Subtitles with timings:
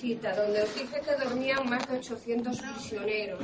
[0.00, 3.40] visita, donde os dije que dormían más de 800 prisioneros.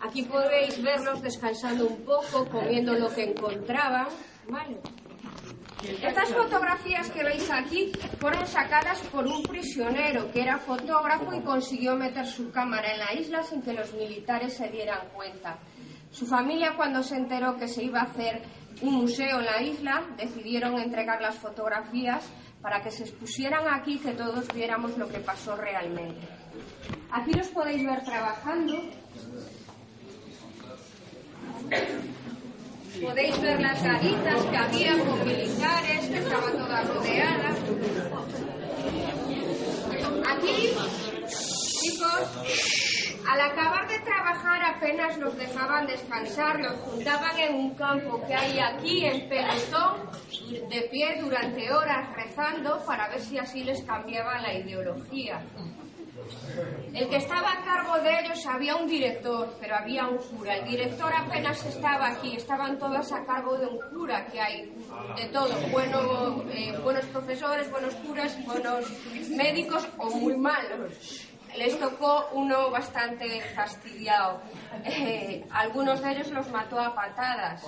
[0.00, 4.08] Aquí podéis verlos descansando un poco, comiendo lo que encontraban.
[4.48, 4.78] Vale.
[6.02, 11.96] Estas fotografías que veis aquí fueron sacadas por un prisionero que era fotógrafo y consiguió
[11.96, 15.58] meter su cámara en la isla sin que los militares se dieran cuenta.
[16.10, 18.42] Su familia, cuando se enteró que se iba a hacer
[18.80, 22.24] un museo en la isla, decidieron entregar las fotografías
[22.60, 26.26] para que se expusieran aquí, que todos viéramos lo que pasó realmente.
[27.10, 28.74] Aquí los podéis ver trabajando.
[33.02, 37.50] Podéis ver las garitas que había con militares, que estaba toda rodeada.
[40.28, 40.70] Aquí,
[41.80, 42.91] chicos,
[43.28, 48.58] al acabar de trabajar apenas los dejaban descansar, los juntaban en un campo que hay
[48.58, 50.10] aquí en pelotón,
[50.68, 55.42] de pie durante horas rezando para ver si así les cambiaba la ideología.
[56.92, 60.56] El que estaba a cargo de ellos había un director, pero había un cura.
[60.56, 64.72] El director apenas estaba aquí, estaban todos a cargo de un cura, que hay
[65.16, 68.86] de todo, bueno, eh, buenos profesores, buenos curas, buenos
[69.30, 71.31] médicos o muy malos.
[71.56, 74.40] Les tocó uno bastante fastidiado.
[74.84, 77.62] Eh, algunos de ellos los mató a patadas,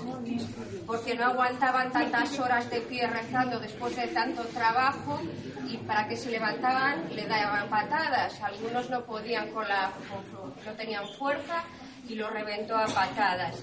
[0.86, 5.20] porque no aguantaban tantas horas de pie rezando después de tanto trabajo
[5.68, 8.40] y para que se levantaban le daban patadas.
[8.40, 9.90] Algunos no podían con la,
[10.64, 11.64] no tenían fuerza
[12.08, 13.62] y lo reventó a patadas.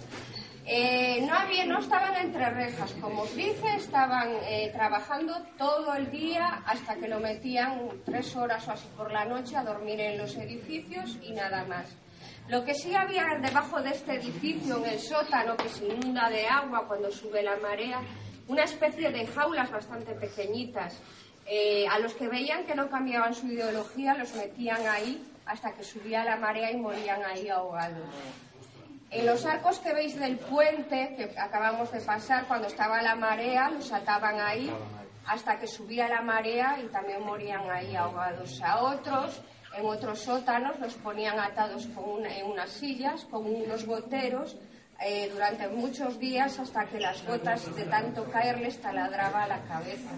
[0.74, 6.64] Eh, no, no estaban entre rejas, como os dije, estaban eh, trabajando todo el día
[6.66, 10.38] hasta que lo metían tres horas o así por la noche a dormir en los
[10.38, 11.94] edificios y nada más.
[12.48, 16.48] Lo que sí había debajo de este edificio, en el sótano, que se inunda de
[16.48, 18.00] agua cuando sube la marea,
[18.48, 21.02] una especie de jaulas bastante pequeñitas.
[21.48, 25.84] Eh, a los que veían que no cambiaban su ideología, los metían ahí hasta que
[25.84, 28.08] subía la marea y morían ahí ahogados.
[29.12, 33.70] En los arcos que veis del puente que acabamos de pasar, cuando estaba la marea,
[33.70, 34.72] los ataban ahí
[35.28, 38.62] hasta que subía la marea y también morían ahí ahogados.
[38.62, 39.42] A otros,
[39.78, 44.56] en otros sótanos, los ponían atados en unas sillas con unos goteros
[45.02, 50.12] eh, durante muchos días hasta que las gotas de tanto caerles taladraba la cabeza.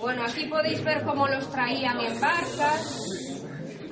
[0.00, 3.04] Bueno, aquí podéis ver cómo los traían en barcas.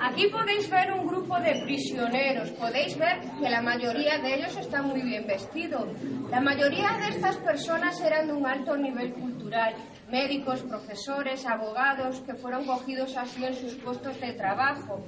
[0.00, 2.50] Aquí podéis ver un grupo de prisioneros.
[2.50, 5.88] Podéis ver que la mayoría de ellos están muy bien vestidos.
[6.30, 9.74] La mayoría de estas personas eran de un alto nivel cultural.
[10.10, 15.04] Médicos, profesores, abogados que fueron cogidos así en sus puestos de trabajo.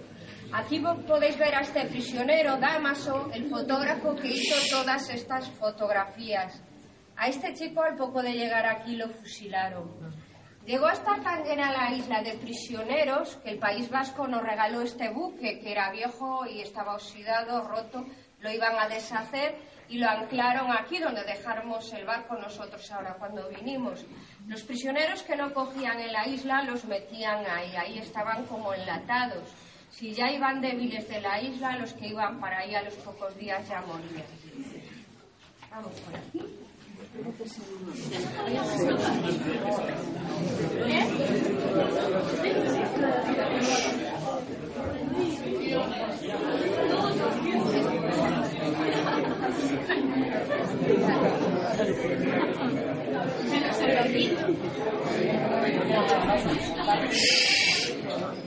[0.52, 6.62] Aquí podéis ver a este prisionero, Damaso, el fotógrafo que hizo todas estas fotografías.
[7.16, 10.23] A este chico al poco de llegar aquí lo fusilaron.
[10.66, 15.10] Llegó a estar tan la isla de prisioneros que el País Vasco nos regaló este
[15.10, 18.06] buque que era viejo y estaba oxidado, roto,
[18.40, 19.56] lo iban a deshacer
[19.90, 24.06] y lo anclaron aquí donde dejáramos el barco nosotros ahora cuando vinimos.
[24.48, 29.44] Los prisioneros que no cogían en la isla los metían ahí, ahí estaban como enlatados.
[29.90, 33.36] Si ya iban débiles de la isla, los que iban para ahí a los pocos
[33.36, 34.24] días ya morían.
[35.70, 36.53] Vamos por aquí.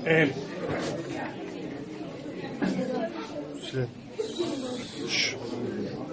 [0.05, 0.31] Eh,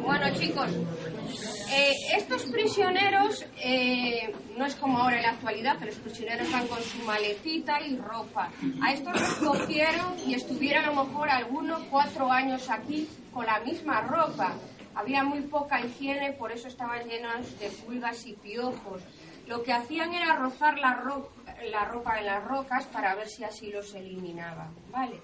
[0.02, 0.68] Bueno, chicos,
[1.76, 6.66] eh, estos prisioneros, eh, no es como ahora en la actualidad, que los prisioneros van
[6.68, 8.50] con su maletita y ropa.
[8.82, 13.60] A estos los cogieron y estuvieron a lo mejor algunos cuatro años aquí con la
[13.60, 14.54] misma ropa.
[14.94, 19.02] Había muy poca higiene, por eso estaban llenos de pulgas y piojos.
[19.46, 21.30] Lo que hacían era rozar la, ro-
[21.70, 24.72] la ropa en las rocas para ver si así los eliminaban.
[24.90, 25.20] ¿Vale?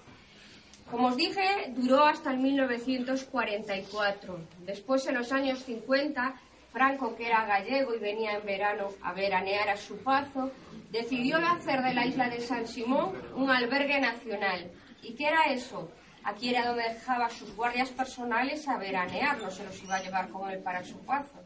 [0.91, 4.39] Como os dije, duró hasta el 1944.
[4.65, 6.35] Después, en los años 50,
[6.73, 10.51] Franco, que era gallego y venía en verano a veranear a su pazo,
[10.91, 14.69] decidió hacer de la isla de San Simón un albergue nacional.
[15.01, 15.89] ¿Y qué era eso?
[16.25, 20.29] Aquí era donde dejaba sus guardias personales a veranear, no se los iba a llevar
[20.29, 21.39] con él para su pazo.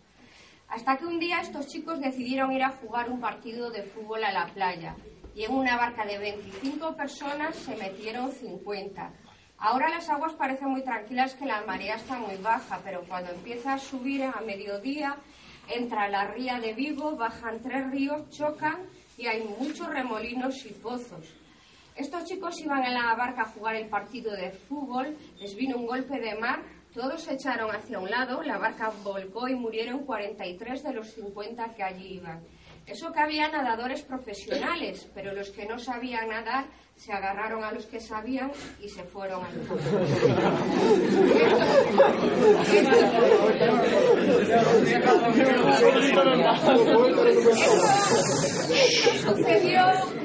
[0.70, 4.32] Hasta que un día estos chicos decidieron ir a jugar un partido de fútbol a
[4.32, 4.96] la playa.
[5.36, 9.12] Y en una barca de 25 personas se metieron 50.
[9.58, 13.74] Ahora las aguas parecen muy tranquilas que la marea está muy baja, pero cuando empieza
[13.74, 15.16] a subir a mediodía,
[15.70, 18.78] entra la ría de Vigo, bajan tres ríos, chocan
[19.18, 21.34] y hay muchos remolinos y pozos.
[21.96, 25.88] Estos chicos iban en la barca a jugar el partido de fútbol, les vino un
[25.88, 26.62] golpe de mar,
[26.94, 31.74] todos se echaron hacia un lado, la barca volcó y murieron 43 de los 50
[31.74, 32.42] que allí iban.
[32.88, 36.66] Eso que había nadadores profesionales, pero los que no sabían nadar
[36.96, 39.54] se agarraron a los que sabían y se fueron al
[48.72, 49.82] Esto sucedió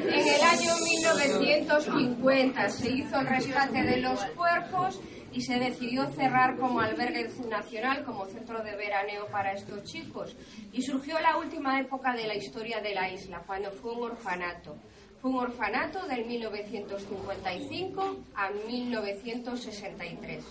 [0.06, 2.68] en el año 1950.
[2.68, 5.00] Se hizo el rescate de los cuerpos
[5.32, 10.36] y se decidió cerrar como albergue nacional, como centro de veraneo para estos chicos.
[10.72, 14.76] Y surgió la última época de la historia de la isla, cuando fue un orfanato.
[15.20, 20.44] Fue un orfanato del 1955 a 1963.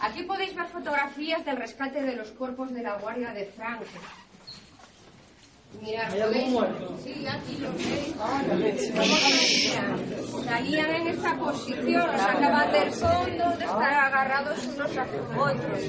[0.00, 3.84] Aquí podéis ver fotografías del rescate de los cuerpos de la Guardia de Franco.
[5.80, 6.12] Mirad,
[7.02, 8.14] Sí, aquí lo veis.
[10.44, 15.06] Salían en esta posición, sacaban del fondo de estar agarrados unos a
[15.38, 15.80] otros.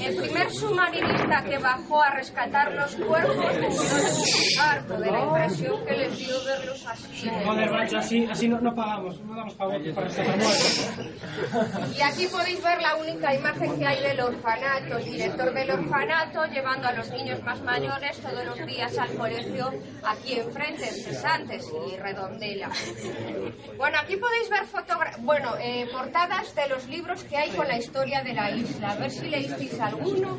[0.00, 5.96] El primer submarinista que bajó a rescatar los cuerpos un harto de la impresión que
[5.96, 7.30] les dio verlos así.
[7.44, 10.90] Joder, así, así no, no, pagamos, no damos pago para rescatar muertos.
[11.96, 16.44] Y aquí podéis ver la única imagen que hay del orfanato, el director del orfanato
[16.46, 19.72] llevando a los niños más mayores todos los días al colegio
[20.02, 22.70] aquí enfrente, en Cesantes y Redondela.
[23.76, 24.64] Bueno, aquí podéis ver
[25.20, 28.90] bueno, eh, portadas de los libros que hay con la historia de la isla.
[28.90, 30.38] A ver si leísteis alguno.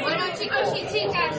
[0.00, 1.36] Bueno, chicos y chicas,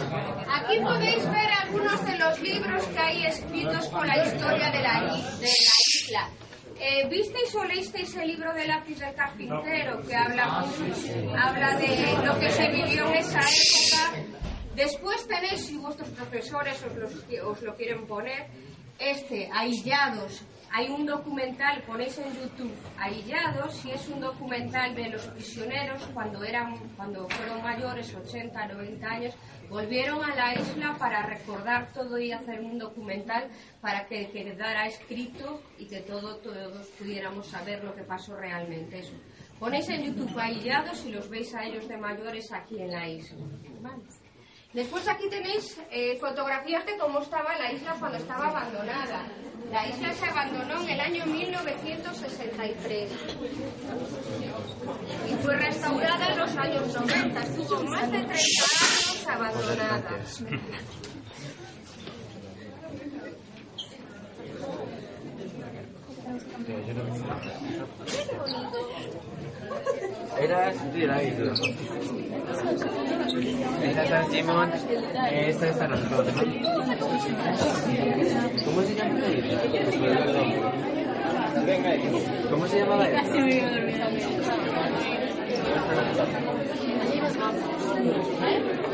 [0.48, 5.02] aquí podéis ver algunos de los libros que hay escritos con la historia de la,
[5.02, 6.49] de la isla.
[6.82, 10.64] Eh, ¿Visteis o leísteis el libro de lápiz del carpintero que habla,
[11.38, 14.40] habla de lo que se vivió en esa época?
[14.76, 18.48] Después tenéis, si vuestros profesores os, os lo quieren poner,
[18.98, 20.42] este, Aillados,
[20.72, 26.44] hay un documental, ponéis en YouTube Aillados, y es un documental de los prisioneros cuando,
[26.46, 29.34] eran, cuando fueron mayores, 80, 90 años,
[29.70, 33.50] volvieron a la isla para recordar todo y hacer un documental
[33.82, 39.00] para que quedara escrito y que todo, todos pudiéramos saber lo que pasó realmente.
[39.00, 39.14] Eso.
[39.60, 43.46] Ponéis en YouTube Aillados y los veis a ellos de mayores aquí en la isla.
[44.74, 49.26] Después aquí tenéis eh, fotografías de cómo estaba la isla cuando estaba abandonada.
[49.72, 53.12] La isla se abandonó en el año 1963
[55.28, 57.40] y fue restaurada en los años 90.
[57.42, 58.89] Estuvo más de 30 años
[59.30, 60.44] abandonadas.
[70.40, 71.54] Era de la isla.
[73.84, 74.72] Esta es San Simón,
[75.32, 76.34] esta es San Antonio.
[78.66, 79.60] ¿Cómo se llama la isla?
[82.50, 83.30] ¿Cómo se llama la isla?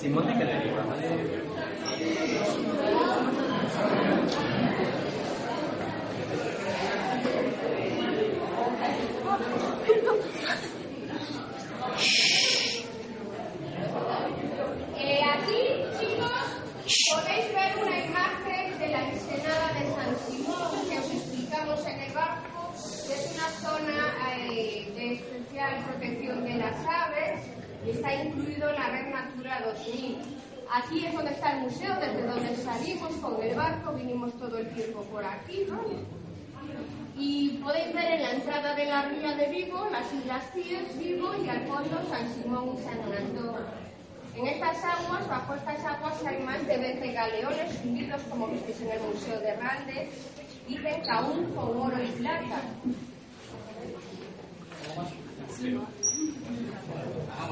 [0.00, 0.82] Simón de Calerima.
[14.98, 15.60] Eh, aquí,
[15.98, 16.30] chicos,
[17.12, 22.12] podéis ver una imagen de la ensenada de San Simón que os explicamos en el
[22.12, 22.72] barco,
[23.06, 27.40] que es una zona eh, de especial protección de las aves
[27.86, 30.18] y está incluido en la Red Natura 2000.
[30.72, 34.68] Aquí es donde está el museo, desde donde salimos con el barco, vinimos todo el
[34.70, 35.80] tiempo por aquí, ¿no?
[37.16, 41.32] Y podéis ver en la entrada de la ría de Vigo las Islas Cíes, Vigo
[41.44, 43.58] y al fondo San Simón y San Antonio.
[44.36, 48.90] En estas aguas, bajo estas aguas, hay más de 20 galeones hundidos, como visteis en
[48.92, 50.08] el Museo de Rande,
[50.68, 52.62] y de aún con oro y plata.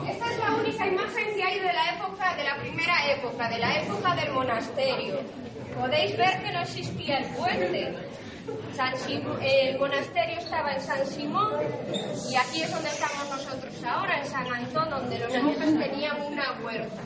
[0.08, 3.58] Esta es la única imagen que hay de la época, de la primera época, de
[3.58, 5.20] la época del monasterio.
[5.78, 7.94] Podéis ver que no existía el puente.
[8.74, 8.92] San
[9.42, 11.52] el monasterio estaba en San Simón
[12.28, 16.52] y aquí es donde estamos nosotros ahora, en San Antón, donde los monjes tenían una
[16.60, 17.02] huerta.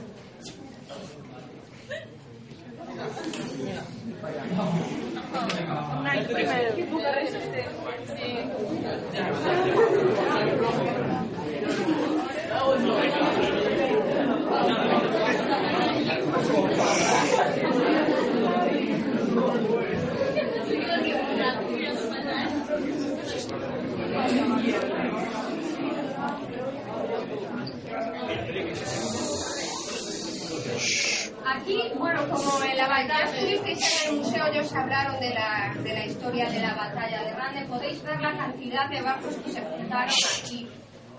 [31.54, 35.74] Aquí, bueno, como en la batalla estuvisteis en el museo, ya os hablaron de la,
[35.82, 39.50] de la historia de la batalla de Rande, podéis ver la cantidad de barcos que
[39.50, 40.68] se juntaron aquí.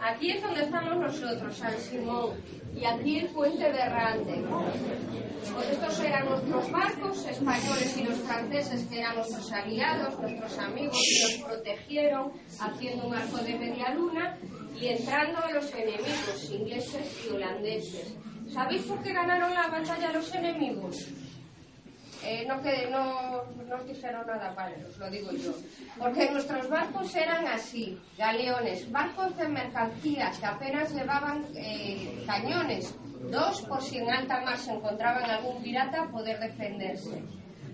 [0.01, 2.31] Aquí es donde estamos nosotros, San Simón,
[2.75, 4.43] y aquí el puente de Rande.
[5.53, 10.97] Pues estos eran nuestros barcos, españoles y los franceses, que eran nuestros aliados, nuestros amigos,
[10.97, 14.37] y nos protegieron haciendo un arco de media luna
[14.81, 18.15] y entrando a los enemigos ingleses y holandeses.
[18.51, 21.07] ¿Sabéis por qué ganaron la batalla los enemigos?
[22.25, 25.51] Eh, no, que, no, no dijeron nada vale, os lo digo yo.
[25.99, 32.95] Porque nuestros barcos eran así, galeones, barcos de mercancías que apenas llevaban eh, cañones,
[33.29, 37.21] dos por si en alta mar se encontraban algún pirata poder defenderse.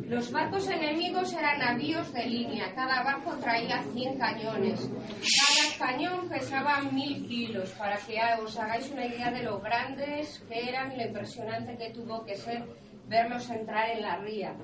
[0.10, 4.90] Los barcos enemigos eran navíos de línea, cada barco traía 100 cañones.
[4.90, 10.68] Cada cañón pesaba mil kilos, para que os hagáis una idea de lo grandes que
[10.68, 12.64] eran y lo impresionante que tuvo que ser
[13.08, 14.56] verlos entrar en la ría.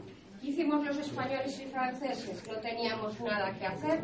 [0.41, 2.43] ¿Qué hicimos los españoles y franceses?
[2.47, 4.01] No teníamos nada que hacer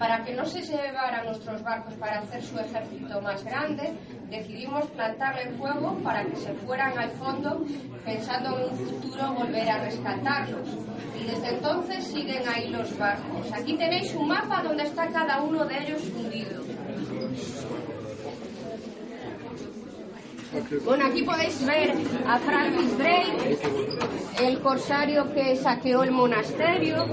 [0.00, 3.92] para que no se llevaran nuestros barcos para hacer su ejército más grande,
[4.30, 7.62] decidimos plantarle fuego para que se fueran al fondo
[8.02, 10.68] pensando en un futuro volver a rescatarlos.
[11.20, 13.52] Y desde entonces siguen ahí los barcos.
[13.52, 16.62] Aquí tenéis un mapa donde está cada uno de ellos hundido.
[20.86, 21.92] Bueno, aquí podéis ver
[22.26, 23.58] a Francis Drake,
[24.40, 27.06] el corsario que saqueó el monasterio.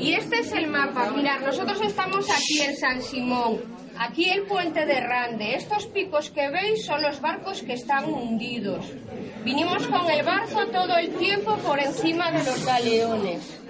[0.00, 1.10] Y este es el mapa.
[1.10, 3.60] Mirad, nosotros estamos aquí en San Simón.
[3.98, 5.54] Aquí el puente de Rande.
[5.54, 8.84] Estos picos que veis son los barcos que están hundidos.
[9.44, 13.60] Vinimos con el barco todo el tiempo por encima de los galeones.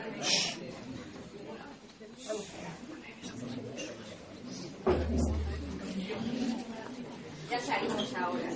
[7.50, 8.50] Ya salimos ahora.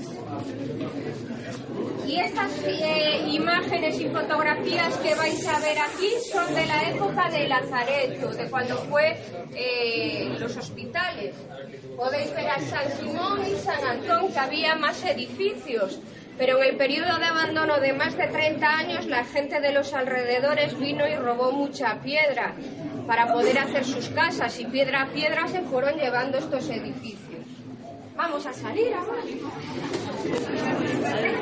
[2.10, 7.30] Y estas eh, imágenes y fotografías que vais a ver aquí son de la época
[7.30, 9.16] de Lazareto, de cuando fue
[9.54, 11.36] eh, los hospitales.
[11.96, 16.00] Podéis ver a San Simón y San Antón que había más edificios,
[16.36, 19.94] pero en el periodo de abandono de más de 30 años la gente de los
[19.94, 22.56] alrededores vino y robó mucha piedra
[23.06, 27.46] para poder hacer sus casas y piedra a piedra se fueron llevando estos edificios.
[28.16, 29.22] Vamos a salir ahora.